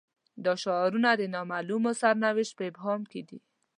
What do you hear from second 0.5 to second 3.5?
شعارونه د نا معلوم سرنوشت په ابهام کې دي.